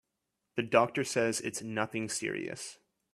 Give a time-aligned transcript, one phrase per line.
[0.55, 2.79] The doctor says it's nothing serious.